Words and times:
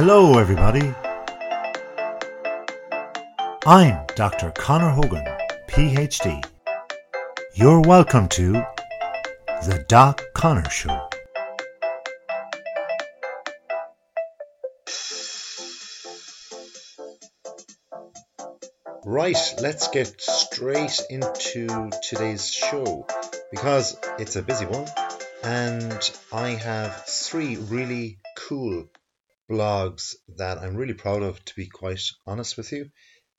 Hello, 0.00 0.38
everybody. 0.38 0.94
I'm 3.66 4.06
Dr. 4.14 4.52
Conor 4.52 4.90
Hogan, 4.90 5.24
PhD. 5.66 6.40
You're 7.54 7.80
welcome 7.80 8.28
to 8.28 8.52
The 8.52 9.84
Doc 9.88 10.22
Conor 10.34 10.70
Show. 10.70 11.08
Right, 19.04 19.54
let's 19.60 19.88
get 19.88 20.20
straight 20.20 21.00
into 21.10 21.90
today's 22.08 22.48
show 22.48 23.04
because 23.50 23.98
it's 24.20 24.36
a 24.36 24.42
busy 24.42 24.66
one 24.66 24.86
and 25.42 26.10
I 26.32 26.50
have 26.50 27.04
three 27.04 27.56
really 27.56 28.18
cool 28.36 28.88
blogs 29.50 30.14
that 30.36 30.58
I'm 30.58 30.76
really 30.76 30.94
proud 30.94 31.22
of, 31.22 31.44
to 31.46 31.54
be 31.54 31.66
quite 31.66 32.02
honest 32.26 32.56
with 32.56 32.72
you. 32.72 32.90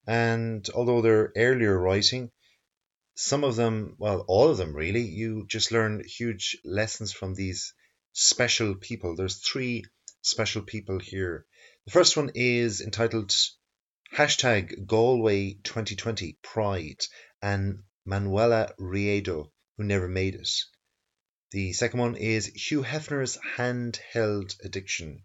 And 0.08 0.68
although 0.74 1.02
they're 1.02 1.32
earlier 1.36 1.78
writing, 1.78 2.32
some 3.16 3.44
of 3.44 3.56
them, 3.56 3.96
well, 3.98 4.26
all 4.28 4.50
of 4.50 4.58
them 4.58 4.76
really, 4.76 5.04
you 5.04 5.46
just 5.48 5.72
learn 5.72 6.04
huge 6.04 6.58
lessons 6.64 7.12
from 7.12 7.36
these 7.36 7.74
special 8.14 8.76
people. 8.76 9.16
There's 9.16 9.38
three 9.38 9.86
special 10.22 10.62
people 10.62 11.00
here. 11.00 11.46
The 11.86 11.92
first 11.92 12.18
one 12.18 12.32
is 12.34 12.82
entitled 12.82 13.34
hashtag 14.16 14.88
Galway 14.88 15.54
2020 15.64 16.40
Pride 16.42 17.06
and 17.42 17.84
Manuela 18.06 18.74
Riedo, 18.80 19.52
who 19.78 19.84
never 19.84 20.08
made 20.08 20.36
it. 20.36 20.50
The 21.52 21.74
second 21.74 22.00
one 22.00 22.16
is 22.16 22.48
Hugh 22.48 22.84
Hefner's 22.84 23.38
handheld 23.58 24.56
addiction. 24.64 25.24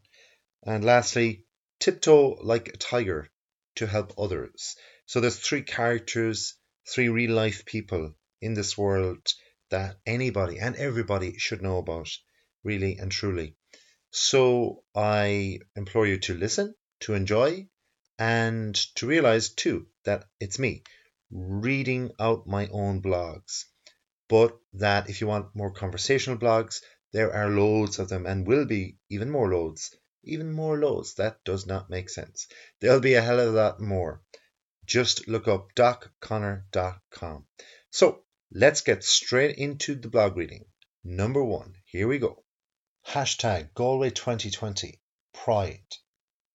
And 0.66 0.82
lastly, 0.82 1.44
tiptoe 1.78 2.38
like 2.42 2.68
a 2.68 2.76
tiger 2.78 3.30
to 3.74 3.86
help 3.86 4.14
others. 4.18 4.76
So 5.04 5.20
there's 5.20 5.38
three 5.38 5.60
characters, 5.62 6.56
three 6.88 7.10
real 7.10 7.32
life 7.32 7.66
people 7.66 8.14
in 8.40 8.54
this 8.54 8.78
world 8.78 9.26
that 9.68 9.98
anybody 10.06 10.58
and 10.58 10.74
everybody 10.76 11.36
should 11.36 11.60
know 11.60 11.76
about, 11.76 12.08
really 12.62 12.96
and 12.96 13.12
truly. 13.12 13.56
So 14.10 14.84
I 14.94 15.58
implore 15.76 16.06
you 16.06 16.18
to 16.20 16.34
listen, 16.34 16.74
to 17.00 17.12
enjoy, 17.12 17.68
and 18.18 18.74
to 18.94 19.06
realize 19.06 19.50
too 19.50 19.88
that 20.04 20.24
it's 20.40 20.58
me 20.58 20.82
reading 21.30 22.10
out 22.18 22.46
my 22.46 22.68
own 22.68 23.02
blogs. 23.02 23.64
But 24.28 24.56
that 24.72 25.10
if 25.10 25.20
you 25.20 25.26
want 25.26 25.54
more 25.54 25.72
conversational 25.72 26.38
blogs, 26.38 26.80
there 27.12 27.34
are 27.34 27.50
loads 27.50 27.98
of 27.98 28.08
them 28.08 28.24
and 28.24 28.46
will 28.46 28.64
be 28.64 28.96
even 29.10 29.30
more 29.30 29.52
loads 29.52 29.94
even 30.26 30.52
more 30.52 30.78
loads. 30.78 31.14
That 31.14 31.44
does 31.44 31.66
not 31.66 31.90
make 31.90 32.08
sense. 32.08 32.46
There'll 32.80 33.00
be 33.00 33.14
a 33.14 33.22
hell 33.22 33.40
of 33.40 33.48
a 33.48 33.56
lot 33.56 33.80
more. 33.80 34.22
Just 34.86 35.28
look 35.28 35.48
up 35.48 35.74
docconnor.com. 35.74 37.46
So 37.90 38.24
let's 38.50 38.80
get 38.82 39.04
straight 39.04 39.56
into 39.56 39.94
the 39.94 40.08
blog 40.08 40.36
reading. 40.36 40.66
Number 41.02 41.44
one, 41.44 41.74
here 41.84 42.08
we 42.08 42.18
go. 42.18 42.44
Hashtag 43.06 43.74
Galway 43.74 44.10
2020 44.10 45.00
Pride 45.32 45.96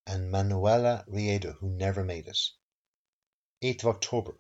and 0.08 0.32
Manuela 0.32 1.06
Riedo, 1.08 1.54
who 1.58 1.70
never 1.70 2.04
made 2.04 2.28
it. 2.28 2.40
8th 3.62 3.84
of 3.84 3.96
October 3.96 4.36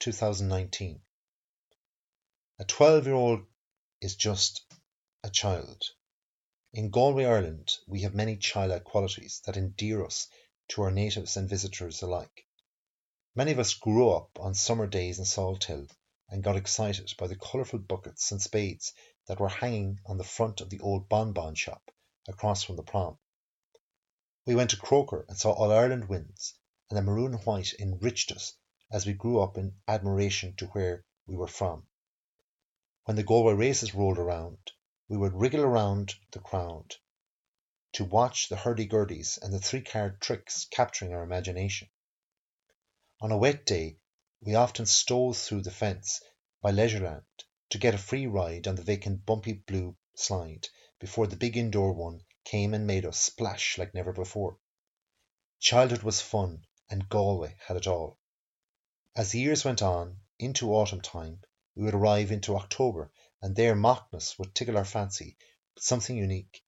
2019. 0.00 1.00
A 2.58 2.64
12 2.64 3.06
year 3.06 3.14
old 3.14 3.46
is 4.00 4.16
just 4.16 4.64
a 5.22 5.30
child. 5.30 5.82
In 6.74 6.88
Galway, 6.88 7.26
Ireland, 7.26 7.76
we 7.86 8.00
have 8.00 8.14
many 8.14 8.34
childlike 8.38 8.84
qualities 8.84 9.42
that 9.44 9.58
endear 9.58 10.06
us 10.06 10.26
to 10.68 10.80
our 10.80 10.90
natives 10.90 11.36
and 11.36 11.46
visitors 11.46 12.00
alike. 12.00 12.46
Many 13.34 13.52
of 13.52 13.58
us 13.58 13.74
grew 13.74 14.08
up 14.08 14.40
on 14.40 14.54
summer 14.54 14.86
days 14.86 15.18
in 15.18 15.26
Salthill 15.26 15.86
and 16.30 16.42
got 16.42 16.56
excited 16.56 17.12
by 17.18 17.26
the 17.26 17.36
colourful 17.36 17.80
buckets 17.80 18.32
and 18.32 18.40
spades 18.40 18.94
that 19.26 19.38
were 19.38 19.50
hanging 19.50 20.00
on 20.06 20.16
the 20.16 20.24
front 20.24 20.62
of 20.62 20.70
the 20.70 20.80
old 20.80 21.10
Bon 21.10 21.34
Bon 21.34 21.54
shop 21.54 21.90
across 22.26 22.62
from 22.62 22.76
the 22.76 22.82
prom. 22.82 23.18
We 24.46 24.54
went 24.54 24.70
to 24.70 24.78
Croker 24.78 25.26
and 25.28 25.36
saw 25.36 25.52
All 25.52 25.70
Ireland 25.70 26.08
wins, 26.08 26.54
and 26.88 26.96
the 26.96 27.02
maroon 27.02 27.34
and 27.34 27.44
white 27.44 27.74
enriched 27.78 28.32
us 28.32 28.54
as 28.90 29.04
we 29.04 29.12
grew 29.12 29.42
up 29.42 29.58
in 29.58 29.76
admiration 29.86 30.56
to 30.56 30.68
where 30.68 31.04
we 31.26 31.36
were 31.36 31.48
from. 31.48 31.86
When 33.04 33.18
the 33.18 33.24
Galway 33.24 33.52
races 33.52 33.94
rolled 33.94 34.16
around, 34.16 34.72
we 35.12 35.18
would 35.18 35.34
wriggle 35.34 35.60
around 35.60 36.14
the 36.30 36.38
crowd 36.38 36.94
to 37.92 38.02
watch 38.02 38.48
the 38.48 38.56
hurdy-gurdies 38.56 39.36
and 39.42 39.52
the 39.52 39.60
three-card 39.60 40.18
tricks 40.18 40.66
capturing 40.70 41.12
our 41.12 41.22
imagination. 41.22 41.86
On 43.20 43.30
a 43.30 43.36
wet 43.36 43.66
day, 43.66 43.98
we 44.40 44.54
often 44.54 44.86
stole 44.86 45.34
through 45.34 45.60
the 45.60 45.70
fence 45.70 46.22
by 46.62 46.70
Leisureland 46.70 47.26
to 47.68 47.76
get 47.76 47.92
a 47.92 47.98
free 47.98 48.26
ride 48.26 48.66
on 48.66 48.74
the 48.74 48.82
vacant 48.82 49.26
bumpy 49.26 49.52
blue 49.52 49.94
slide 50.14 50.66
before 50.98 51.26
the 51.26 51.36
big 51.36 51.58
indoor 51.58 51.92
one 51.92 52.22
came 52.44 52.72
and 52.72 52.86
made 52.86 53.04
us 53.04 53.20
splash 53.20 53.76
like 53.76 53.92
never 53.92 54.14
before. 54.14 54.56
Childhood 55.60 56.04
was 56.04 56.22
fun, 56.22 56.64
and 56.88 57.10
Galway 57.10 57.54
had 57.66 57.76
it 57.76 57.86
all. 57.86 58.16
As 59.14 59.32
the 59.32 59.40
years 59.40 59.62
went 59.62 59.82
on, 59.82 60.20
into 60.38 60.74
autumn 60.74 61.02
time, 61.02 61.42
we 61.74 61.84
would 61.84 61.92
arrive 61.92 62.32
into 62.32 62.56
October 62.56 63.12
and 63.42 63.56
there 63.56 63.74
Macnas 63.74 64.38
would 64.38 64.54
tickle 64.54 64.78
our 64.78 64.84
fancy 64.84 65.36
with 65.74 65.82
something 65.82 66.16
unique, 66.16 66.64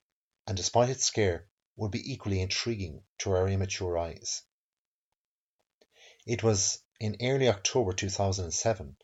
and 0.46 0.56
despite 0.56 0.90
its 0.90 1.04
scare, 1.04 1.48
would 1.76 1.92
be 1.92 2.12
equally 2.12 2.40
intriguing 2.40 3.04
to 3.18 3.30
our 3.30 3.48
immature 3.48 3.96
eyes. 3.96 4.42
It 6.26 6.42
was 6.42 6.82
in 6.98 7.16
early 7.20 7.48
October 7.48 7.92
2007 7.92 8.96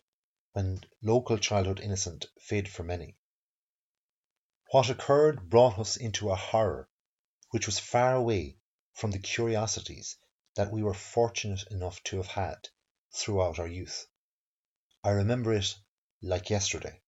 when 0.52 0.80
local 1.02 1.38
childhood 1.38 1.80
innocent 1.80 2.26
faded 2.40 2.72
for 2.72 2.82
many. 2.82 3.16
What 4.72 4.90
occurred 4.90 5.48
brought 5.48 5.78
us 5.78 5.96
into 5.96 6.30
a 6.30 6.36
horror 6.36 6.88
which 7.50 7.66
was 7.66 7.78
far 7.78 8.14
away 8.14 8.58
from 8.92 9.10
the 9.10 9.18
curiosities 9.18 10.16
that 10.54 10.72
we 10.72 10.82
were 10.82 10.94
fortunate 10.94 11.62
enough 11.70 12.02
to 12.04 12.16
have 12.16 12.26
had 12.26 12.68
throughout 13.12 13.58
our 13.58 13.68
youth. 13.68 14.06
I 15.04 15.10
remember 15.10 15.52
it 15.52 15.74
like 16.22 16.50
yesterday. 16.50 16.99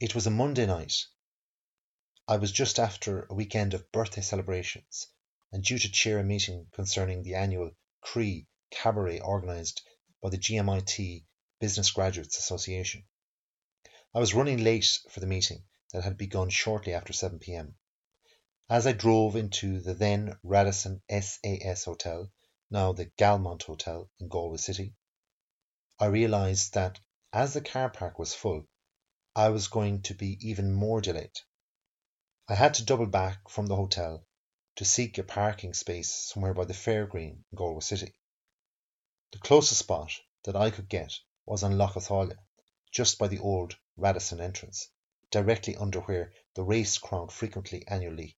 It 0.00 0.14
was 0.14 0.26
a 0.26 0.30
Monday 0.30 0.64
night. 0.64 1.04
I 2.26 2.38
was 2.38 2.52
just 2.52 2.78
after 2.78 3.26
a 3.26 3.34
weekend 3.34 3.74
of 3.74 3.92
birthday 3.92 4.22
celebrations 4.22 5.06
and 5.52 5.62
due 5.62 5.78
to 5.78 5.92
chair 5.92 6.18
a 6.18 6.24
meeting 6.24 6.68
concerning 6.72 7.22
the 7.22 7.34
annual 7.34 7.72
Croí 8.02 8.46
Cabaret 8.70 9.20
organised 9.20 9.86
by 10.22 10.30
the 10.30 10.38
GMIT 10.38 11.26
Business 11.58 11.90
Graduates 11.90 12.38
Association. 12.38 13.04
I 14.14 14.20
was 14.20 14.32
running 14.32 14.64
late 14.64 15.00
for 15.10 15.20
the 15.20 15.26
meeting 15.26 15.64
that 15.92 16.02
had 16.02 16.16
begun 16.16 16.48
shortly 16.48 16.94
after 16.94 17.12
7 17.12 17.38
pm. 17.38 17.76
As 18.70 18.86
I 18.86 18.92
drove 18.92 19.36
into 19.36 19.80
the 19.80 19.92
then 19.92 20.38
Radisson 20.42 21.02
SAS 21.10 21.84
Hotel, 21.84 22.32
now 22.70 22.94
the 22.94 23.04
Galmont 23.18 23.64
Hotel 23.64 24.10
in 24.18 24.28
Galway 24.28 24.56
City, 24.56 24.94
I 25.98 26.06
realised 26.06 26.72
that 26.72 26.98
as 27.34 27.52
the 27.52 27.60
car 27.60 27.90
park 27.90 28.18
was 28.18 28.32
full, 28.32 28.66
I 29.36 29.50
was 29.50 29.68
going 29.68 30.02
to 30.02 30.14
be 30.14 30.38
even 30.48 30.72
more 30.72 31.00
delayed. 31.00 31.38
I 32.48 32.56
had 32.56 32.74
to 32.74 32.84
double 32.84 33.06
back 33.06 33.48
from 33.48 33.66
the 33.66 33.76
hotel 33.76 34.26
to 34.74 34.84
seek 34.84 35.18
a 35.18 35.22
parking 35.22 35.72
space 35.72 36.12
somewhere 36.12 36.52
by 36.52 36.64
the 36.64 36.74
Fairgreen 36.74 37.44
in 37.52 37.56
Galway 37.56 37.80
City. 37.80 38.12
The 39.30 39.38
closest 39.38 39.78
spot 39.78 40.10
that 40.42 40.56
I 40.56 40.72
could 40.72 40.88
get 40.88 41.12
was 41.46 41.62
on 41.62 41.78
Lough 41.78 41.92
Atalia, 41.94 42.38
just 42.90 43.18
by 43.18 43.28
the 43.28 43.38
old 43.38 43.78
Radisson 43.96 44.40
entrance, 44.40 44.88
directly 45.30 45.76
under 45.76 46.00
where 46.00 46.32
the 46.54 46.64
race 46.64 46.98
crowd 46.98 47.32
frequently 47.32 47.86
annually 47.86 48.36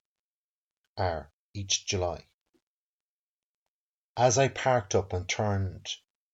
are 0.99 1.33
each 1.55 1.87
July. 1.87 2.27
As 4.15 4.37
I 4.37 4.49
parked 4.49 4.95
up 4.95 5.15
and 5.15 5.27
turned 5.27 5.89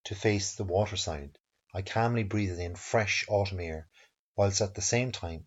to 0.04 0.16
face 0.16 0.56
the 0.56 0.64
waterside, 0.64 1.38
I 1.72 1.82
calmly 1.82 2.24
breathed 2.24 2.58
in 2.58 2.74
fresh 2.74 3.24
autumn 3.28 3.60
air 3.60 3.87
whilst 4.38 4.60
at 4.60 4.72
the 4.76 4.80
same 4.80 5.10
time 5.10 5.44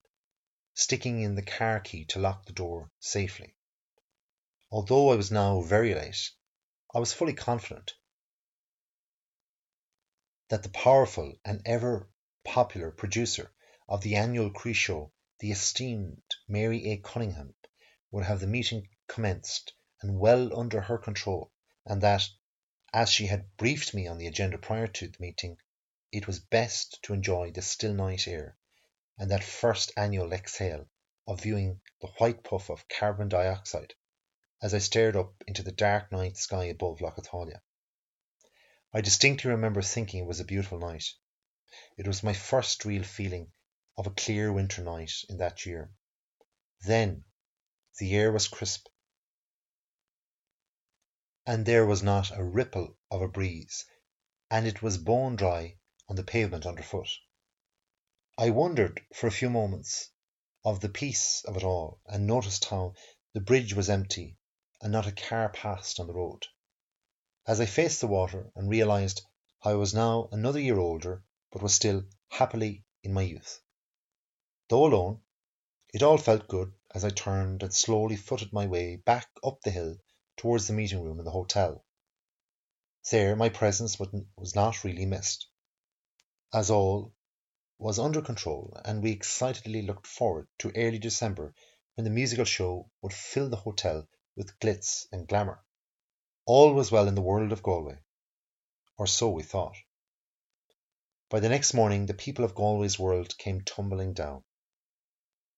sticking 0.73 1.21
in 1.21 1.33
the 1.35 1.41
car 1.41 1.79
key 1.79 2.03
to 2.03 2.19
lock 2.19 2.45
the 2.45 2.51
door 2.51 2.91
safely. 2.99 3.55
Although 4.69 5.11
I 5.13 5.15
was 5.15 5.31
now 5.31 5.61
very 5.61 5.95
late, 5.95 6.29
I 6.93 6.99
was 6.99 7.13
fully 7.13 7.33
confident 7.33 7.93
that 10.49 10.63
the 10.63 10.67
powerful 10.71 11.33
and 11.45 11.61
ever 11.65 12.09
popular 12.43 12.91
producer 12.91 13.53
of 13.88 14.01
the 14.01 14.17
annual 14.17 14.51
Croí 14.51 14.75
Show, 14.75 15.13
the 15.39 15.51
esteemed 15.53 16.21
Mary 16.49 16.91
A. 16.91 16.97
Cunningham, 16.97 17.55
would 18.11 18.25
have 18.25 18.41
the 18.41 18.45
meeting 18.47 18.89
commenced 19.07 19.71
and 20.01 20.19
well 20.19 20.59
under 20.59 20.81
her 20.81 20.97
control, 20.97 21.49
and 21.85 22.01
that, 22.01 22.27
as 22.91 23.09
she 23.09 23.27
had 23.27 23.55
briefed 23.55 23.93
me 23.93 24.05
on 24.05 24.17
the 24.17 24.27
agenda 24.27 24.57
prior 24.57 24.88
to 24.88 25.07
the 25.07 25.17
meeting, 25.21 25.57
it 26.11 26.27
was 26.27 26.41
best 26.41 27.01
to 27.03 27.13
enjoy 27.13 27.51
the 27.51 27.61
still 27.61 27.93
night 27.93 28.27
air 28.27 28.57
and 29.18 29.31
that 29.31 29.44
first 29.44 29.92
annual 29.98 30.31
exhale 30.34 30.88
of 31.28 31.42
viewing 31.42 31.81
the 32.02 32.08
white 32.18 32.44
puff 32.44 32.69
of 32.69 32.88
carbon 32.88 33.30
dioxide 33.30 33.94
as 34.62 34.74
I 34.74 34.78
stared 34.78 35.16
up 35.16 35.34
into 35.48 35.63
the 35.63 35.72
dark 35.72 36.12
night 36.12 36.38
sky 36.38 36.66
above 36.66 37.02
Lough 37.02 37.16
Atalia. 37.18 37.62
I 38.94 39.02
distinctly 39.02 39.52
remember 39.52 39.81
thinking 39.81 40.24
it 40.24 40.28
was 40.28 40.40
a 40.40 40.46
beautiful 40.46 40.78
night. 40.78 41.06
It 41.98 42.08
was 42.08 42.24
my 42.24 42.34
first 42.34 42.86
real 42.86 43.04
feeling 43.04 43.52
of 43.98 44.08
a 44.08 44.12
clear 44.12 44.52
winter 44.52 44.84
night 44.84 45.13
in 45.30 45.38
that 45.38 45.66
year. 45.66 45.92
Then 46.81 47.24
the 47.98 48.16
air 48.16 48.31
was 48.31 48.48
crisp, 48.48 48.88
and 51.46 51.66
there 51.66 51.86
was 51.86 52.04
not 52.04 52.38
a 52.38 52.44
ripple 52.44 52.98
of 53.10 53.22
a 53.22 53.28
breeze, 53.28 53.86
and 54.50 54.68
it 54.68 54.81
was 54.81 54.98
bone 54.98 55.36
dry 55.36 55.78
on 56.08 56.16
the 56.16 56.24
pavement 56.24 56.66
underfoot. 56.66 57.10
I 58.43 58.49
wondered 58.49 58.99
for 59.13 59.27
a 59.27 59.31
few 59.31 59.51
moments 59.51 60.09
of 60.65 60.79
the 60.79 60.89
peace 60.89 61.43
of 61.43 61.57
it 61.57 61.63
all, 61.63 61.99
and 62.07 62.25
noticed 62.25 62.65
how 62.65 62.95
the 63.33 63.39
bridge 63.39 63.75
was 63.75 63.88
empty 63.88 64.35
and 64.81 64.91
not 64.91 65.05
a 65.05 65.11
car 65.11 65.49
passed 65.49 65.99
on 65.99 66.07
the 66.07 66.13
road. 66.15 66.47
As 67.45 67.61
I 67.61 67.67
faced 67.67 68.01
the 68.01 68.07
water 68.07 68.51
and 68.55 68.67
realized 68.67 69.21
how 69.59 69.69
I 69.69 69.73
was 69.75 69.93
now 69.93 70.27
another 70.31 70.59
year 70.59 70.79
older, 70.79 71.23
but 71.51 71.61
was 71.61 71.75
still 71.75 72.03
happily 72.29 72.83
in 73.03 73.13
my 73.13 73.21
youth. 73.21 73.61
Though 74.69 74.88
alone, 74.88 75.21
it 75.93 76.01
all 76.01 76.17
felt 76.17 76.47
good 76.47 76.73
as 76.95 77.05
I 77.05 77.11
turned 77.11 77.61
and 77.61 77.71
slowly 77.71 78.15
footed 78.15 78.51
my 78.51 78.65
way 78.65 78.95
back 78.95 79.29
up 79.43 79.61
the 79.61 79.69
hill 79.69 79.97
towards 80.35 80.65
the 80.65 80.73
meeting 80.73 81.03
room 81.03 81.19
in 81.19 81.25
the 81.25 81.29
hotel. 81.29 81.85
There 83.11 83.35
my 83.35 83.49
presence 83.49 83.99
was 83.99 84.55
not 84.55 84.83
really 84.83 85.05
missed, 85.05 85.45
as 86.51 86.71
all 86.71 87.13
was 87.81 87.98
under 87.98 88.22
control, 88.22 88.72
and 88.86 89.01
we 89.01 89.12
excitedly 89.12 89.81
looked 89.81 90.06
forward 90.06 90.48
to 90.60 90.72
early 90.75 91.00
December 91.00 91.51
when 91.95 92.04
the 92.04 92.12
musical 92.12 92.45
show 92.45 92.88
would 93.01 93.12
fill 93.12 93.50
the 93.50 93.56
hotel 93.56 94.07
with 94.36 94.60
glitz 94.60 95.07
and 95.12 95.28
glamour. 95.28 95.60
All 96.45 96.75
was 96.75 96.92
well 96.92 97.07
in 97.07 97.16
the 97.16 97.24
world 97.24 97.51
of 97.51 97.63
Galway, 97.63 97.98
or 99.00 99.07
so 99.07 99.31
we 99.31 99.42
thought. 99.42 99.75
By 101.28 101.39
the 101.39 101.50
next 101.50 101.74
morning 101.74 102.06
the 102.06 102.13
people 102.13 102.45
of 102.45 102.54
Galway's 102.54 103.00
world 103.00 103.36
came 103.39 103.62
tumbling 103.62 104.13
down. 104.13 104.44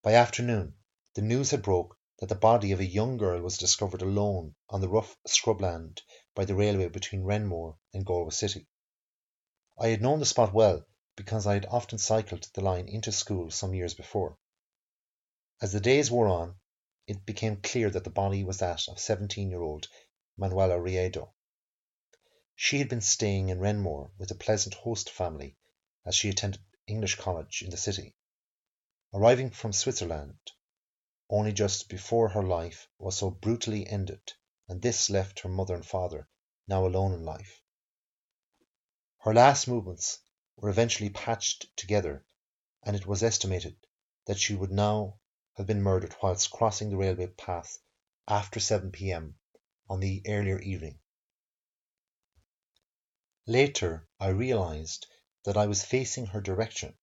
By 0.02 0.14
afternoon 0.14 0.76
the 1.16 1.22
news 1.22 1.52
had 1.52 1.62
broke 1.62 1.98
that 2.20 2.30
the 2.30 2.36
body 2.36 2.72
of 2.72 2.80
a 2.80 2.86
young 2.86 3.18
girl 3.18 3.42
was 3.42 3.58
discovered 3.58 4.02
alone 4.02 4.56
on 4.70 4.80
the 4.80 4.88
rough 4.88 5.18
scrubland 5.28 6.02
by 6.36 6.46
the 6.46 6.56
railway 6.56 6.88
between 6.88 7.26
Renmore 7.26 7.76
and 7.94 8.06
Galway 8.06 8.32
City. 8.32 8.66
I 9.78 9.90
had 9.90 10.02
known 10.02 10.20
the 10.20 10.26
spot 10.26 10.54
well 10.54 10.86
because 11.16 11.46
I 11.46 11.54
had 11.54 11.66
often 11.68 11.98
cycled 11.98 12.50
the 12.54 12.62
line 12.62 12.88
into 12.88 13.12
school 13.12 13.52
some 13.52 13.74
years 13.74 13.94
before. 13.94 14.38
As 15.62 15.72
the 15.72 15.80
days 15.80 16.10
wore 16.10 16.28
on, 16.28 16.60
it 17.06 17.26
became 17.26 17.62
clear 17.62 17.90
that 17.90 18.04
the 18.04 18.10
body 18.10 18.44
was 18.44 18.58
that 18.58 18.88
of 18.88 19.00
17 19.00 19.50
year 19.50 19.62
old 19.62 19.88
Manuela 20.38 20.80
Riedo. 20.80 21.34
She 22.56 22.80
had 22.80 22.90
been 22.90 23.02
staying 23.02 23.50
in 23.50 23.60
Renmore 23.60 24.12
with 24.18 24.32
a 24.32 24.36
pleasant 24.36 24.74
host 24.74 25.10
family 25.10 25.58
as 26.06 26.16
she 26.16 26.30
attended 26.30 26.62
English 26.88 27.16
college 27.16 27.62
in 27.62 27.70
the 27.70 27.78
city. 27.78 28.16
Arriving 29.14 29.52
from 29.52 29.74
Switzerland 29.74 30.38
only 31.30 31.54
just 31.54 31.90
before 31.90 32.30
her 32.30 32.44
life 32.44 32.88
was 32.98 33.18
so 33.18 33.30
brutally 33.30 33.88
ended, 33.88 34.34
and 34.68 34.82
this 34.82 35.10
left 35.10 35.40
her 35.42 35.50
mother 35.50 35.76
and 35.76 35.86
father 35.86 36.28
now 36.68 36.86
alone 36.86 37.14
in 37.14 37.24
life. 37.24 37.62
Her 39.20 39.34
last 39.34 39.68
movements 39.68 40.20
were 40.58 40.70
eventually 40.70 41.10
patched 41.10 41.76
together, 41.76 42.24
and 42.84 42.96
it 42.96 43.06
was 43.06 43.22
estimated 43.22 43.76
that 44.26 44.40
she 44.40 44.56
would 44.56 44.72
now 44.72 45.14
have 45.58 45.68
been 45.68 45.82
murdered 45.82 46.16
whilst 46.24 46.50
crossing 46.52 46.90
the 46.90 46.96
railway 46.96 47.28
path 47.28 47.78
after 48.30 48.62
7 48.62 48.90
p.m. 48.90 49.38
on 49.90 50.00
the 50.00 50.24
earlier 50.26 50.58
evening. 50.60 50.98
Later, 53.46 54.08
I 54.22 54.30
realized 54.30 55.06
that 55.44 55.58
I 55.58 55.66
was 55.66 55.84
facing 55.84 56.28
her 56.28 56.40
direction 56.40 56.98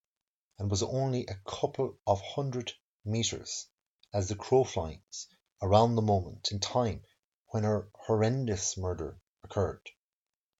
and 0.57 0.71
was 0.71 0.81
only 0.81 1.27
a 1.27 1.39
couple 1.45 1.99
of 2.07 2.19
hundred 2.19 2.73
meters 3.05 3.67
as 4.11 4.27
the 4.27 4.35
crow 4.35 4.63
flies 4.63 5.27
around 5.61 5.93
the 5.93 6.01
moment 6.01 6.51
in 6.51 6.59
time 6.59 7.03
when 7.49 7.61
her 7.61 7.91
horrendous 7.93 8.75
murder 8.75 9.19
occurred. 9.43 9.87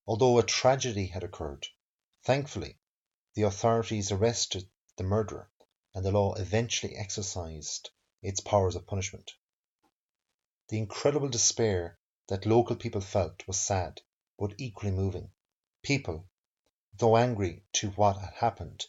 Although 0.06 0.38
a 0.38 0.44
tragedy 0.44 1.08
had 1.08 1.24
occurred, 1.24 1.66
thankfully 2.24 2.78
the 3.34 3.44
authorities 3.44 4.12
arrested 4.12 4.70
the 4.98 5.04
murderer, 5.04 5.50
and 5.94 6.04
the 6.04 6.12
law 6.12 6.34
eventually 6.34 6.96
exercised 6.96 7.90
its 8.22 8.42
powers 8.42 8.76
of 8.76 8.86
punishment. 8.86 9.32
The 10.68 10.78
incredible 10.78 11.30
despair 11.30 11.98
that 12.28 12.46
local 12.46 12.76
people 12.76 13.00
felt 13.00 13.48
was 13.48 13.60
sad, 13.60 14.02
but 14.38 14.56
equally 14.58 14.92
moving. 14.92 15.32
People, 15.82 16.28
though 16.94 17.16
angry 17.16 17.64
to 17.74 17.92
what 17.92 18.18
had 18.18 18.34
happened 18.34 18.86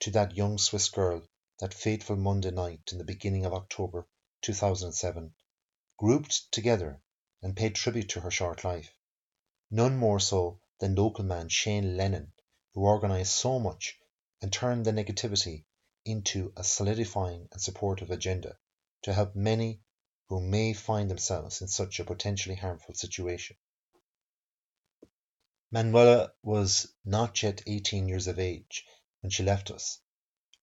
to 0.00 0.10
that 0.10 0.36
young 0.36 0.58
Swiss 0.58 0.90
girl 0.90 1.26
that 1.58 1.72
fateful 1.72 2.16
Monday 2.16 2.50
night 2.50 2.92
in 2.92 2.98
the 2.98 3.04
beginning 3.04 3.46
of 3.46 3.54
October 3.54 4.06
2007, 4.42 5.34
grouped 5.96 6.52
together 6.52 7.00
and 7.40 7.56
paid 7.56 7.74
tribute 7.74 8.10
to 8.10 8.20
her 8.20 8.30
short 8.30 8.62
life. 8.62 8.92
None 9.70 9.96
more 9.96 10.20
so 10.20 10.60
than 10.80 10.94
local 10.94 11.24
man 11.24 11.48
Shane 11.48 11.96
Lennon 11.96 12.32
who 12.76 12.82
organized 12.82 13.32
so 13.32 13.58
much 13.58 13.98
and 14.42 14.52
turned 14.52 14.84
the 14.84 14.92
negativity 14.92 15.64
into 16.04 16.52
a 16.58 16.62
solidifying 16.62 17.48
and 17.50 17.58
supportive 17.58 18.10
agenda 18.10 18.54
to 19.00 19.14
help 19.14 19.34
many 19.34 19.80
who 20.28 20.42
may 20.42 20.74
find 20.74 21.10
themselves 21.10 21.62
in 21.62 21.68
such 21.68 21.98
a 21.98 22.04
potentially 22.04 22.54
harmful 22.54 22.94
situation. 22.94 23.56
Manuela 25.70 26.30
was 26.42 26.92
not 27.02 27.42
yet 27.42 27.62
18 27.66 28.08
years 28.08 28.26
of 28.26 28.38
age 28.38 28.84
when 29.22 29.30
she 29.30 29.42
left 29.42 29.70
us, 29.70 29.98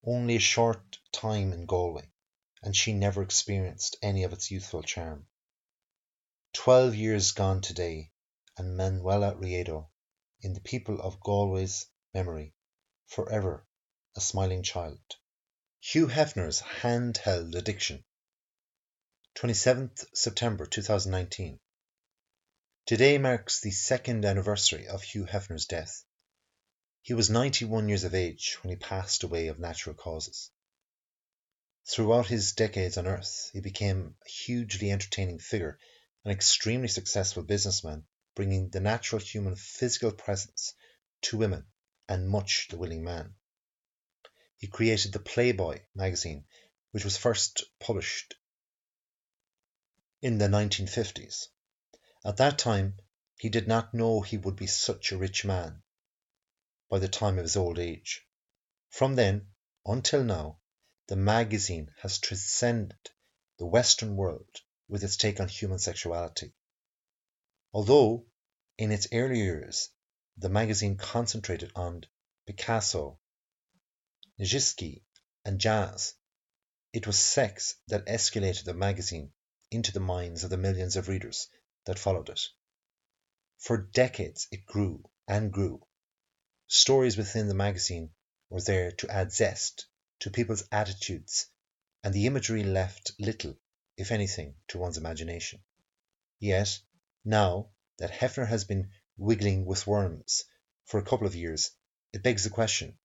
only 0.06 0.36
a 0.36 0.40
short 0.40 1.00
time 1.12 1.52
in 1.52 1.66
Galway, 1.66 2.12
and 2.62 2.76
she 2.76 2.94
never 2.94 3.24
experienced 3.24 3.98
any 4.04 4.22
of 4.22 4.34
its 4.34 4.52
youthful 4.52 4.84
charm. 4.84 5.26
Twelve 6.54 6.94
years 6.94 7.32
gone 7.32 7.62
today, 7.62 8.12
and 8.56 8.78
Manuela 8.78 9.34
Riedo, 9.34 9.88
in 10.42 10.54
the 10.54 10.62
people 10.62 11.02
of 11.02 11.20
Galway's 11.20 11.88
memory, 12.14 12.54
forever 13.08 13.66
a 14.16 14.22
smiling 14.22 14.62
child. 14.62 15.00
Hugh 15.80 16.08
Hefner's 16.08 16.62
handheld 16.62 17.56
addiction. 17.56 18.04
27th 19.36 20.06
September 20.14 20.68
2019. 20.68 21.60
Today 22.86 23.18
marks 23.18 23.62
the 23.62 23.72
second 23.72 24.26
anniversary 24.26 24.88
of 24.88 25.02
Hugh 25.02 25.26
Hefner's 25.26 25.66
death. 25.66 26.06
He 27.02 27.16
was 27.16 27.32
91 27.32 27.90
years 27.90 28.04
of 28.04 28.14
age 28.14 28.60
when 28.62 28.70
he 28.70 28.76
passed 28.76 29.24
away 29.24 29.48
of 29.48 29.58
natural 29.58 29.96
causes. 29.96 30.52
Throughout 31.88 32.28
his 32.28 32.54
decades 32.54 32.98
on 32.98 33.08
Earth, 33.08 33.50
he 33.54 33.60
became 33.60 34.16
a 34.24 34.30
hugely 34.30 34.92
entertaining 34.92 35.40
figure, 35.40 35.80
an 36.24 36.32
extremely 36.32 36.88
successful 36.88 37.42
businessman, 37.42 38.06
bringing 38.36 38.70
the 38.70 38.80
natural 38.80 39.20
human 39.20 39.56
physical 39.56 40.12
presence 40.12 40.76
to 41.24 41.38
women 41.38 41.66
and 42.08 42.30
much 42.30 42.68
the 42.70 42.78
willing 42.78 43.04
man. 43.04 43.36
He 44.58 44.68
created 44.68 45.12
the 45.12 45.20
Playboy 45.20 45.82
magazine, 45.96 46.46
which 46.92 47.04
was 47.04 47.18
first 47.18 47.64
published 47.80 48.36
in 50.22 50.38
the 50.38 50.48
1950s. 50.48 51.48
At 52.26 52.38
that 52.38 52.58
time, 52.58 52.98
he 53.38 53.50
did 53.50 53.68
not 53.68 53.94
know 53.94 54.22
he 54.22 54.38
would 54.38 54.56
be 54.56 54.68
such 54.68 55.12
a 55.12 55.18
rich 55.18 55.44
man 55.44 55.84
by 56.90 57.00
the 57.00 57.10
time 57.10 57.38
of 57.38 57.44
his 57.44 57.58
old 57.58 57.80
age. 57.80 58.26
From 58.90 59.16
then 59.16 59.48
until 59.86 60.24
now, 60.24 60.60
the 61.08 61.16
magazine 61.16 61.92
has 62.02 62.20
transcended 62.20 63.10
the 63.58 63.66
Western 63.66 64.16
world 64.16 64.62
with 64.88 65.04
its 65.04 65.18
take 65.18 65.40
on 65.40 65.48
human 65.48 65.80
sexuality. 65.80 66.54
Although 67.74 68.28
in 68.78 68.92
its 68.92 69.08
early 69.12 69.40
years 69.40 69.90
the 70.38 70.50
magazine 70.50 70.98
concentrated 70.98 71.72
on 71.76 72.04
Picasso, 72.46 73.20
Nijinsky, 74.40 75.04
and 75.46 75.60
jazz. 75.60 76.16
It 76.92 77.08
was 77.08 77.18
sex 77.18 77.76
that 77.88 78.06
escalated 78.06 78.64
the 78.66 78.74
magazine 78.74 79.32
into 79.72 79.92
the 79.92 80.00
minds 80.00 80.44
of 80.44 80.50
the 80.50 80.58
millions 80.58 80.96
of 80.96 81.08
readers 81.08 81.50
that 81.86 82.00
followed 82.00 82.30
it. 82.30 82.42
For 83.58 83.78
decades 83.78 84.48
it 84.52 84.66
grew 84.66 85.10
and 85.28 85.52
grew. 85.52 85.86
Stories 86.68 87.18
within 87.18 87.48
the 87.48 87.54
magazine 87.54 88.14
were 88.50 88.62
there 88.62 88.92
to 88.92 89.10
add 89.10 89.32
zest 89.32 89.86
to 90.20 90.32
people's 90.32 90.64
attitudes, 90.72 91.48
and 92.04 92.14
the 92.14 92.28
imagery 92.28 92.64
left 92.64 93.12
little, 93.20 93.56
if 93.98 94.12
anything, 94.12 94.56
to 94.68 94.78
one's 94.78 94.98
imagination. 94.98 95.64
Yet, 96.40 96.80
now 97.24 97.70
that 98.00 98.12
Hefner 98.12 98.48
has 98.48 98.66
been 98.66 98.92
wiggling 99.18 99.66
with 99.66 99.88
worms 99.88 100.44
for 100.86 101.00
a 101.00 101.06
couple 101.06 101.28
of 101.28 101.36
years, 101.36 101.72
it 102.12 102.24
begs 102.24 102.44
the 102.44 102.50
question 102.50 102.98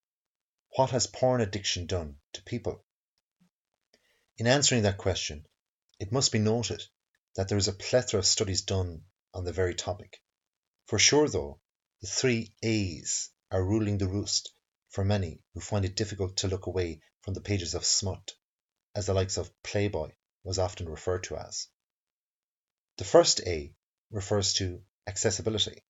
what 0.76 0.90
has 0.90 1.06
porn 1.06 1.40
addiction 1.40 1.86
done 1.86 2.16
to 2.32 2.42
people? 2.42 2.84
In 4.36 4.46
answering 4.46 4.82
that 4.82 4.98
question, 4.98 5.46
it 5.98 6.12
must 6.12 6.30
be 6.30 6.38
noted 6.38 6.82
that 7.34 7.48
there 7.48 7.58
is 7.58 7.68
a 7.68 7.72
plethora 7.72 8.20
of 8.20 8.26
studies 8.26 8.62
done 8.62 9.04
on 9.34 9.44
the 9.44 9.52
very 9.52 9.74
topic. 9.74 10.22
For 10.86 10.98
sure, 10.98 11.28
though, 11.28 11.60
the 12.00 12.06
three 12.06 12.54
A's 12.62 13.30
are 13.50 13.64
ruling 13.64 13.98
the 13.98 14.06
roost 14.06 14.52
for 14.90 15.04
many 15.04 15.42
who 15.54 15.60
find 15.60 15.84
it 15.84 15.96
difficult 15.96 16.36
to 16.38 16.48
look 16.48 16.66
away 16.66 17.00
from 17.20 17.34
the 17.34 17.40
pages 17.40 17.74
of 17.74 17.84
smut, 17.84 18.34
as 18.94 19.06
the 19.06 19.14
likes 19.14 19.36
of 19.36 19.50
Playboy 19.62 20.12
was 20.44 20.58
often 20.58 20.88
referred 20.88 21.24
to 21.24 21.36
as. 21.36 21.68
The 22.96 23.04
first 23.04 23.40
A 23.46 23.74
refers 24.10 24.54
to 24.54 24.82
accessibility. 25.06 25.82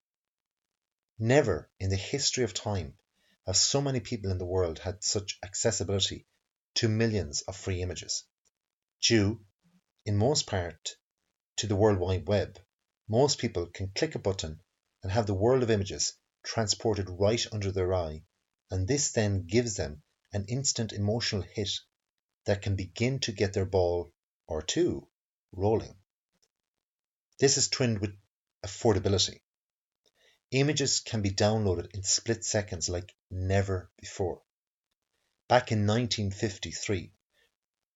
Never 1.21 1.69
in 1.81 1.91
the 1.91 1.97
history 1.97 2.45
of 2.45 2.55
time 2.55 2.97
have 3.45 3.57
so 3.57 3.81
many 3.81 3.99
people 3.99 4.31
in 4.31 4.39
the 4.39 4.47
world 4.47 4.79
had 4.79 5.03
such 5.03 5.37
accessibility 5.43 6.29
to 6.75 6.89
millions 6.89 7.43
of 7.43 7.57
free 7.57 7.83
images. 7.83 8.23
Due, 9.01 9.45
in 10.05 10.17
most 10.17 10.47
part, 10.47 10.97
to 11.57 11.67
the 11.67 11.75
World 11.75 11.99
Wide 11.99 12.29
Web, 12.29 12.61
most 13.09 13.39
people 13.39 13.67
can 13.67 13.89
click 13.89 14.15
a 14.15 14.21
button 14.21 14.61
and 15.03 15.11
have 15.11 15.27
the 15.27 15.35
world 15.35 15.65
of 15.65 15.71
images 15.71 16.13
transported 16.45 17.11
right 17.11 17.45
under 17.53 17.73
their 17.73 17.93
eye, 17.95 18.23
and 18.71 18.87
this 18.87 19.11
then 19.11 19.47
gives 19.47 19.75
them 19.75 20.03
an 20.33 20.45
instant 20.47 20.93
emotional 20.93 21.43
hit 21.43 21.71
that 22.45 22.63
can 22.63 22.77
begin 22.77 23.19
to 23.21 23.33
get 23.33 23.55
their 23.55 23.67
ball 23.67 24.13
or 24.47 24.63
two 24.63 25.09
rolling. 25.51 25.97
This 27.41 27.59
is 27.59 27.69
twinned 27.69 27.99
with 27.99 28.17
affordability. 28.65 29.41
Images 30.51 31.01
can 31.01 31.21
be 31.21 31.31
downloaded 31.31 31.95
in 31.95 32.03
split 32.03 32.43
seconds 32.43 32.89
like 32.89 33.15
never 33.31 33.91
before. 33.99 34.41
Back 35.47 35.73
in 35.73 35.87
1953, 35.87 37.13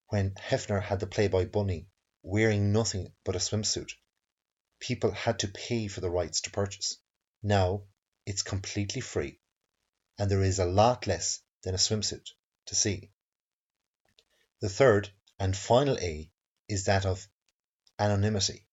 when 0.09 0.35
Hefner 0.35 0.79
had 0.79 0.99
the 0.99 1.07
Playboy 1.07 1.47
bunny 1.47 1.87
wearing 2.21 2.71
nothing 2.71 3.11
but 3.23 3.35
a 3.35 3.39
swimsuit, 3.39 3.93
people 4.77 5.09
had 5.09 5.39
to 5.39 5.47
pay 5.47 5.87
for 5.87 6.01
the 6.01 6.11
rights 6.11 6.41
to 6.41 6.51
purchase. 6.51 6.99
Now 7.41 7.85
it's 8.23 8.43
completely 8.43 9.01
free, 9.01 9.39
and 10.19 10.29
there 10.29 10.43
is 10.43 10.59
a 10.59 10.65
lot 10.65 11.07
less 11.07 11.41
than 11.63 11.73
a 11.73 11.79
swimsuit 11.79 12.29
to 12.67 12.75
see. 12.75 13.11
The 14.59 14.69
third 14.69 15.11
and 15.39 15.57
final 15.57 15.97
A 15.97 16.31
is 16.67 16.85
that 16.85 17.07
of 17.07 17.27
anonymity. 17.97 18.67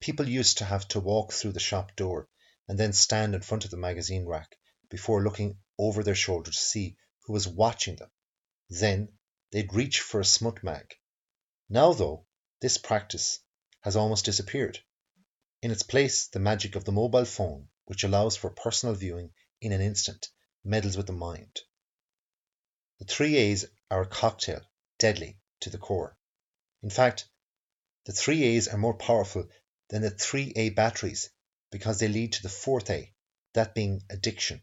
People 0.00 0.28
used 0.28 0.58
to 0.58 0.64
have 0.64 0.88
to 0.88 0.98
walk 0.98 1.32
through 1.32 1.52
the 1.52 1.60
shop 1.60 1.94
door 1.94 2.28
and 2.68 2.78
then 2.78 2.92
stand 2.92 3.34
in 3.34 3.40
front 3.40 3.64
of 3.64 3.70
the 3.70 3.76
magazine 3.76 4.26
rack 4.26 4.56
before 4.90 5.22
looking 5.22 5.58
over 5.78 6.02
their 6.02 6.14
shoulder 6.14 6.50
to 6.50 6.56
see 6.56 6.96
who 7.22 7.32
was 7.32 7.48
watching 7.48 7.96
them. 7.96 8.10
Then 8.68 9.08
they'd 9.50 9.72
reach 9.72 10.00
for 10.00 10.20
a 10.20 10.24
smut 10.24 10.62
mag. 10.62 10.94
Now, 11.68 11.94
though, 11.94 12.26
this 12.60 12.76
practice 12.78 13.40
has 13.80 13.96
almost 13.96 14.24
disappeared. 14.24 14.78
In 15.62 15.70
its 15.70 15.82
place, 15.82 16.28
the 16.28 16.38
magic 16.38 16.76
of 16.76 16.84
the 16.84 16.92
mobile 16.92 17.24
phone, 17.24 17.68
which 17.86 18.04
allows 18.04 18.36
for 18.36 18.50
personal 18.50 18.94
viewing 18.94 19.32
in 19.60 19.72
an 19.72 19.80
instant, 19.80 20.28
meddles 20.62 20.96
with 20.96 21.06
the 21.06 21.12
mind. 21.12 21.60
The 22.98 23.06
three 23.06 23.36
A's 23.36 23.64
are 23.90 24.02
a 24.02 24.06
cocktail, 24.06 24.60
deadly 24.98 25.38
to 25.60 25.70
the 25.70 25.78
core. 25.78 26.16
In 26.82 26.90
fact, 26.90 27.28
the 28.04 28.12
three 28.12 28.42
A's 28.42 28.68
are 28.68 28.78
more 28.78 28.94
powerful 28.94 29.48
than 29.88 30.02
the 30.02 30.10
three 30.10 30.52
A 30.56 30.70
batteries 30.70 31.30
because 31.70 31.98
they 31.98 32.08
lead 32.08 32.32
to 32.32 32.42
the 32.42 32.48
fourth 32.48 32.88
A, 32.90 33.12
that 33.52 33.74
being 33.74 34.02
addiction. 34.08 34.62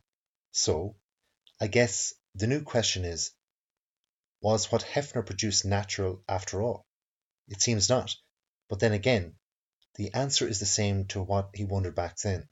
So, 0.51 0.95
I 1.59 1.67
guess 1.67 2.13
the 2.33 2.47
new 2.47 2.63
question 2.63 3.05
is 3.05 3.31
was 4.41 4.71
what 4.71 4.83
Hefner 4.83 5.25
produced 5.25 5.65
natural 5.65 6.24
after 6.27 6.62
all? 6.62 6.85
It 7.47 7.62
seems 7.62 7.89
not, 7.89 8.15
but 8.69 8.79
then 8.79 8.91
again, 8.91 9.35
the 9.95 10.13
answer 10.13 10.47
is 10.47 10.59
the 10.59 10.65
same 10.65 11.05
to 11.07 11.21
what 11.21 11.51
he 11.53 11.63
wondered 11.63 11.95
back 11.95 12.17
then. 12.17 12.50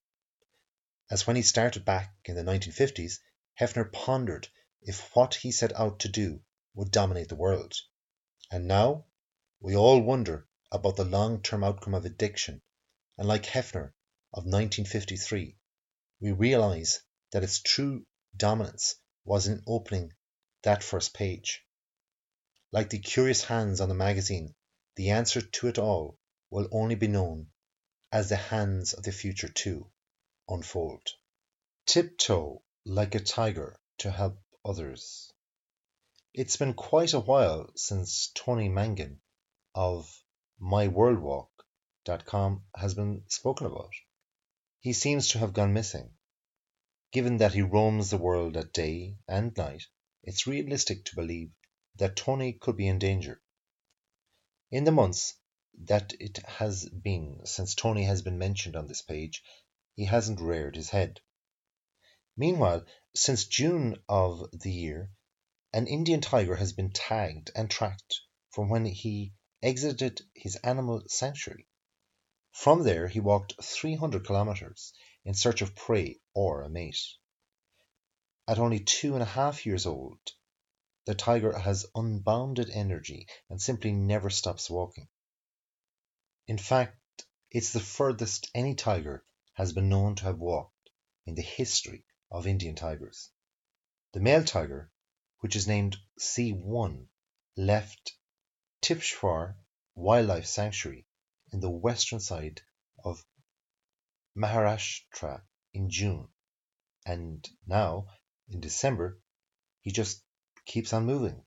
As 1.09 1.27
when 1.27 1.35
he 1.35 1.41
started 1.41 1.83
back 1.83 2.15
in 2.25 2.35
the 2.35 2.43
1950s, 2.43 3.19
Hefner 3.59 3.91
pondered 3.91 4.47
if 4.81 5.15
what 5.15 5.35
he 5.35 5.51
set 5.51 5.75
out 5.75 5.99
to 5.99 6.09
do 6.09 6.41
would 6.73 6.91
dominate 6.91 7.29
the 7.29 7.35
world. 7.35 7.73
And 8.49 8.67
now 8.67 9.05
we 9.59 9.75
all 9.75 10.01
wonder 10.01 10.47
about 10.71 10.95
the 10.95 11.05
long 11.05 11.41
term 11.41 11.63
outcome 11.63 11.93
of 11.93 12.05
addiction, 12.05 12.61
and 13.17 13.27
like 13.27 13.43
Hefner 13.43 13.93
of 14.33 14.45
1953, 14.45 15.55
we 16.19 16.31
realize 16.31 17.01
that 17.31 17.43
its 17.43 17.61
true 17.61 18.05
dominance 18.35 18.95
was 19.23 19.47
in 19.47 19.63
opening 19.67 20.11
that 20.63 20.83
first 20.83 21.13
page. 21.13 21.63
Like 22.71 22.89
the 22.89 22.99
curious 22.99 23.43
hands 23.43 23.79
on 23.79 23.89
the 23.89 23.95
magazine, 23.95 24.55
the 24.95 25.11
answer 25.11 25.41
to 25.41 25.67
it 25.67 25.77
all 25.77 26.17
will 26.49 26.67
only 26.71 26.95
be 26.95 27.07
known 27.07 27.51
as 28.11 28.29
the 28.29 28.35
hands 28.35 28.93
of 28.93 29.03
the 29.03 29.11
future 29.11 29.49
too 29.49 29.91
unfold. 30.49 31.07
Tiptoe 31.85 32.63
like 32.85 33.15
a 33.15 33.19
tiger 33.19 33.77
to 33.99 34.09
help 34.09 34.39
others. 34.65 35.31
It's 36.33 36.57
been 36.57 36.73
quite 36.73 37.13
a 37.13 37.19
while 37.19 37.69
since 37.75 38.31
Tony 38.33 38.69
Mangan 38.69 39.21
of 39.75 40.09
myworldwalk.com 40.59 42.63
has 42.75 42.95
been 42.95 43.23
spoken 43.27 43.67
about. 43.67 43.93
He 44.83 44.91
seems 44.91 45.29
to 45.29 45.39
have 45.39 45.53
gone 45.53 45.71
missing. 45.71 46.13
Given 47.13 47.37
that 47.37 47.53
he 47.53 47.61
roams 47.61 48.09
the 48.09 48.17
world 48.17 48.57
at 48.57 48.73
day 48.73 49.15
and 49.29 49.55
night, 49.55 49.83
it's 50.23 50.45
realistic 50.45 51.05
to 51.05 51.15
believe 51.15 51.53
that 51.95 52.17
Tony 52.17 52.51
could 52.51 52.75
be 52.75 52.89
in 52.89 52.99
danger. 52.99 53.41
In 54.71 54.83
the 54.83 54.91
months 54.91 55.35
that 55.85 56.11
it 56.19 56.37
has 56.39 56.89
been 56.89 57.45
since 57.45 57.75
Tony 57.75 58.03
has 58.03 58.23
been 58.23 58.37
mentioned 58.37 58.75
on 58.75 58.87
this 58.87 59.01
page, 59.01 59.41
he 59.95 60.03
hasn't 60.03 60.41
reared 60.41 60.75
his 60.75 60.89
head. 60.89 61.21
Meanwhile, 62.35 62.85
since 63.15 63.45
June 63.45 64.03
of 64.09 64.51
the 64.51 64.71
year, 64.71 65.11
an 65.71 65.87
Indian 65.87 66.19
tiger 66.19 66.57
has 66.57 66.73
been 66.73 66.91
tagged 66.91 67.51
and 67.55 67.71
tracked 67.71 68.19
from 68.49 68.67
when 68.67 68.83
he 68.83 69.33
exited 69.61 70.19
his 70.35 70.57
animal 70.57 71.03
sanctuary. 71.07 71.69
From 72.53 72.83
there, 72.83 73.07
he 73.07 73.19
walked 73.19 73.61
300 73.63 74.27
kilometers 74.27 74.93
in 75.25 75.33
search 75.33 75.63
of 75.63 75.75
prey 75.75 76.19
or 76.35 76.61
a 76.61 76.69
mate. 76.69 77.01
At 78.47 78.59
only 78.59 78.79
two 78.79 79.15
and 79.15 79.23
a 79.23 79.25
half 79.25 79.65
years 79.65 79.87
old, 79.87 80.19
the 81.05 81.15
tiger 81.15 81.57
has 81.57 81.87
unbounded 81.95 82.69
energy 82.69 83.27
and 83.49 83.59
simply 83.59 83.91
never 83.91 84.29
stops 84.29 84.69
walking. 84.69 85.09
In 86.45 86.59
fact, 86.59 87.25
it's 87.49 87.73
the 87.73 87.79
furthest 87.79 88.51
any 88.53 88.75
tiger 88.75 89.25
has 89.53 89.73
been 89.73 89.89
known 89.89 90.13
to 90.15 90.25
have 90.25 90.37
walked 90.37 90.91
in 91.25 91.33
the 91.33 91.41
history 91.41 92.05
of 92.29 92.45
Indian 92.45 92.75
tigers. 92.75 93.31
The 94.11 94.19
male 94.19 94.43
tiger, 94.43 94.91
which 95.39 95.55
is 95.55 95.67
named 95.67 95.97
C1, 96.19 97.07
left 97.57 98.15
Tipeshwar 98.81 99.57
Wildlife 99.95 100.45
Sanctuary 100.45 101.07
in 101.53 101.59
the 101.59 101.69
western 101.69 102.19
side 102.19 102.59
of 103.05 103.23
Maharashtra 104.35 105.43
in 105.71 105.87
June, 105.87 106.27
and 107.05 107.47
now, 107.67 108.07
in 108.49 108.59
December, 108.59 109.19
he 109.81 109.91
just 109.91 110.23
keeps 110.65 110.93
on 110.93 111.05
moving. 111.05 111.45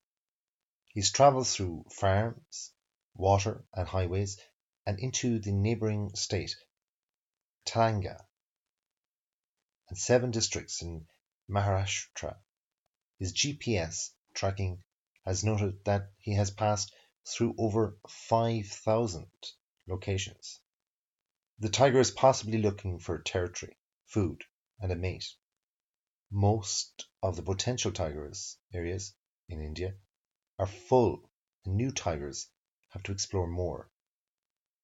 He's 0.86 1.10
travelled 1.10 1.48
through 1.48 1.86
farms, 1.90 2.72
water, 3.14 3.64
and 3.74 3.88
highways, 3.88 4.38
and 4.86 5.00
into 5.00 5.40
the 5.40 5.50
neighbouring 5.50 6.14
state, 6.14 6.54
Telangana, 7.64 8.24
and 9.88 9.98
seven 9.98 10.30
districts 10.30 10.82
in 10.82 11.08
Maharashtra. 11.50 12.36
His 13.18 13.32
GPS 13.32 14.12
tracking 14.34 14.84
has 15.24 15.42
noted 15.42 15.84
that 15.84 16.12
he 16.18 16.34
has 16.34 16.52
passed 16.52 16.94
through 17.26 17.56
over 17.58 17.98
5,000 18.08 19.26
locations. 19.86 20.60
The 21.58 21.68
tiger 21.68 22.00
is 22.00 22.10
possibly 22.10 22.58
looking 22.58 22.98
for 22.98 23.18
territory, 23.18 23.78
food, 24.06 24.44
and 24.80 24.92
a 24.92 24.96
mate. 24.96 25.26
Most 26.30 27.06
of 27.22 27.36
the 27.36 27.42
potential 27.42 27.92
tigers 27.92 28.58
areas 28.74 29.14
in 29.48 29.60
India 29.60 29.94
are 30.58 30.66
full 30.66 31.30
and 31.64 31.76
new 31.76 31.92
tigers 31.92 32.48
have 32.88 33.02
to 33.04 33.12
explore 33.12 33.46
more, 33.46 33.90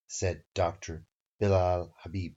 said 0.07 0.45
Dr. 0.55 1.05
Bilal 1.41 1.95
Habib, 1.99 2.35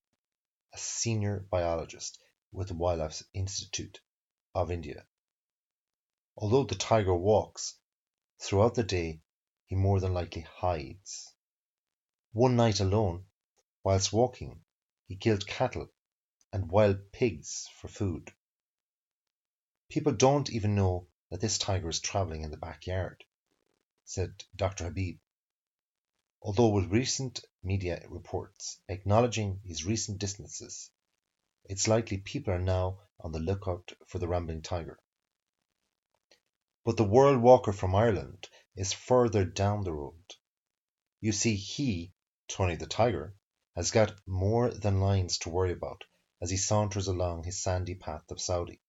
a 0.73 0.77
senior 0.77 1.41
biologist 1.51 2.19
with 2.51 2.69
the 2.69 2.73
Wildlife 2.73 3.21
Institute 3.33 4.01
of 4.53 4.71
India. 4.71 5.05
Although 6.35 6.63
the 6.63 6.75
tiger 6.75 7.13
walks, 7.13 7.77
throughout 8.39 8.75
the 8.75 8.83
day 8.83 9.21
he 9.67 9.75
more 9.75 9.99
than 9.99 10.13
likely 10.13 10.41
hides. 10.41 11.34
One 12.35 12.57
night 12.57 12.81
alone, 12.81 13.27
whilst 13.81 14.11
walking, 14.11 14.65
he 15.07 15.15
killed 15.15 15.47
cattle 15.47 15.87
and 16.51 16.69
wild 16.69 17.13
pigs 17.13 17.69
for 17.79 17.87
food. 17.87 18.33
People 19.87 20.11
don't 20.11 20.49
even 20.49 20.75
know 20.75 21.07
that 21.29 21.39
this 21.39 21.57
tiger 21.57 21.87
is 21.87 22.01
travelling 22.01 22.41
in 22.41 22.51
the 22.51 22.57
backyard, 22.57 23.23
said 24.03 24.43
Dr. 24.53 24.83
Habib. 24.83 25.19
Although 26.41 26.67
with 26.67 26.91
recent 26.91 27.39
media 27.63 28.05
reports 28.09 28.81
acknowledging 28.89 29.61
his 29.63 29.85
recent 29.85 30.17
distances. 30.17 30.91
It's 31.63 31.87
likely 31.87 32.17
people 32.17 32.53
are 32.53 32.59
now 32.59 32.99
on 33.21 33.31
the 33.31 33.39
lookout 33.39 33.93
for 34.07 34.19
the 34.19 34.27
rambling 34.27 34.61
tiger. 34.61 34.99
But 36.83 36.97
the 36.97 37.05
world 37.05 37.41
walker 37.41 37.71
from 37.71 37.95
Ireland 37.95 38.49
is 38.75 38.91
further 38.91 39.45
down 39.45 39.85
the 39.85 39.93
road. 39.93 40.35
You 41.21 41.31
see, 41.31 41.55
he, 41.55 42.11
Tony 42.47 42.75
the 42.75 42.85
Tiger, 42.85 43.35
has 43.75 43.91
got 43.91 44.15
more 44.27 44.69
than 44.69 44.99
lions 44.99 45.39
to 45.39 45.49
worry 45.49 45.71
about 45.71 46.03
as 46.39 46.49
he 46.49 46.57
saunters 46.57 47.07
along 47.07 47.43
his 47.43 47.61
sandy 47.61 47.95
path 47.95 48.29
of 48.29 48.39
Saudi. 48.39 48.79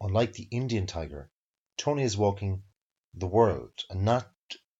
Unlike 0.00 0.32
the 0.32 0.48
Indian 0.50 0.86
tiger, 0.86 1.30
Tony 1.76 2.02
is 2.02 2.16
walking 2.16 2.62
the 3.14 3.26
world 3.26 3.84
and 3.90 4.04
not 4.04 4.30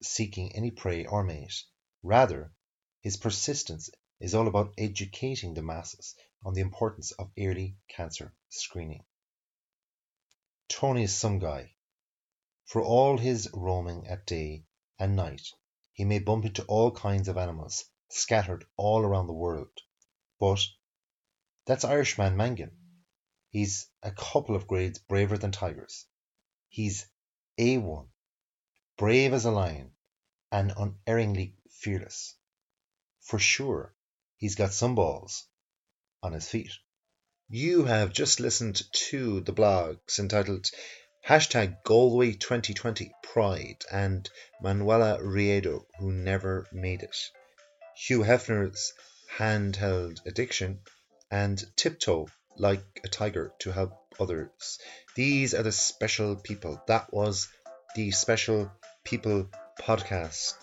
seeking 0.02 0.54
any 0.54 0.70
prey 0.70 1.06
or 1.06 1.22
mate. 1.22 1.64
Rather, 2.02 2.52
his 3.00 3.16
persistence 3.16 3.90
is 4.20 4.34
all 4.34 4.48
about 4.48 4.74
educating 4.78 5.54
the 5.54 5.62
masses 5.62 6.14
on 6.42 6.54
the 6.54 6.60
importance 6.60 7.12
of 7.12 7.30
early 7.38 7.76
cancer 7.88 8.34
screening. 8.48 9.04
Tony 10.68 11.04
is 11.04 11.14
some 11.14 11.38
guy. 11.38 11.74
For 12.64 12.82
all 12.82 13.18
his 13.18 13.48
roaming 13.52 14.06
at 14.06 14.26
day 14.26 14.64
and 14.98 15.14
night, 15.14 15.52
he 15.96 16.04
may 16.04 16.18
bump 16.18 16.44
into 16.44 16.62
all 16.66 16.90
kinds 16.90 17.26
of 17.26 17.38
animals 17.38 17.86
scattered 18.10 18.66
all 18.76 19.00
around 19.00 19.26
the 19.26 19.32
world. 19.32 19.70
But 20.38 20.60
that's 21.64 21.86
Irishman 21.86 22.36
Mangan. 22.36 22.76
He's 23.48 23.88
a 24.02 24.12
couple 24.12 24.54
of 24.54 24.66
grades 24.66 24.98
braver 24.98 25.38
than 25.38 25.52
tigers. 25.52 26.04
He's 26.68 27.06
A1, 27.58 28.08
brave 28.98 29.32
as 29.32 29.46
a 29.46 29.50
lion, 29.50 29.92
and 30.52 30.70
unerringly 30.76 31.56
fearless. 31.70 32.36
For 33.22 33.38
sure, 33.38 33.94
he's 34.36 34.54
got 34.54 34.74
some 34.74 34.94
balls 34.96 35.48
on 36.22 36.34
his 36.34 36.46
feet. 36.46 36.72
You 37.48 37.86
have 37.86 38.12
just 38.12 38.38
listened 38.38 38.82
to 39.08 39.40
the 39.40 39.54
blogs 39.54 40.18
entitled 40.18 40.70
Hashtag 41.28 41.82
Galway 41.82 42.34
2020 42.34 43.12
Pride 43.20 43.84
and 43.90 44.30
Manuela 44.62 45.18
Riedo, 45.20 45.84
who 45.98 46.12
never 46.12 46.68
made 46.72 47.02
it. 47.02 47.16
Hugh 47.96 48.20
Hefner's 48.20 48.92
Handheld 49.36 50.24
Addiction 50.24 50.78
and 51.28 51.60
Tiptoe 51.74 52.28
Like 52.56 53.00
a 53.04 53.08
Tiger 53.08 53.52
to 53.58 53.72
Help 53.72 53.92
Others. 54.20 54.78
These 55.16 55.52
are 55.52 55.64
the 55.64 55.72
special 55.72 56.36
people. 56.36 56.80
That 56.86 57.12
was 57.12 57.48
the 57.96 58.12
Special 58.12 58.70
People 59.02 59.50
podcast. 59.80 60.54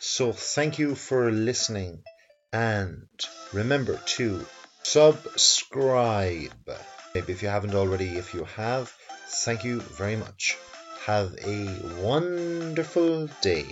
So 0.00 0.32
thank 0.32 0.78
you 0.78 0.96
for 0.96 1.32
listening 1.32 2.02
and 2.52 3.08
remember 3.54 3.98
to 4.18 4.44
subscribe 4.82 6.52
Maybe 7.14 7.32
if 7.32 7.42
you 7.42 7.48
haven't 7.48 7.76
already. 7.76 8.16
If 8.16 8.34
you 8.34 8.42
have, 8.56 8.92
Thank 9.26 9.64
you 9.64 9.80
very 9.80 10.16
much. 10.16 10.56
Have 11.06 11.34
a 11.44 11.68
wonderful 12.00 13.28
day. 13.40 13.66